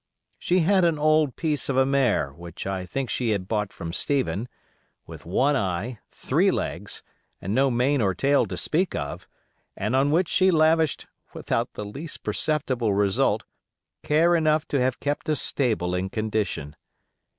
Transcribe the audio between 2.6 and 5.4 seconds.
I think she had bought from Stephen), with